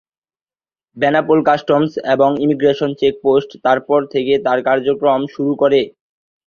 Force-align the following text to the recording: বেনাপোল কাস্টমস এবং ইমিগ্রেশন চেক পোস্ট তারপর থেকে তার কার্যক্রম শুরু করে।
বেনাপোল 0.97 1.39
কাস্টমস 1.47 1.91
এবং 2.13 2.29
ইমিগ্রেশন 2.43 2.89
চেক 2.99 3.13
পোস্ট 3.23 3.49
তারপর 3.65 3.99
থেকে 4.13 4.33
তার 4.45 4.59
কার্যক্রম 4.67 5.21
শুরু 5.33 5.53
করে। 5.61 5.81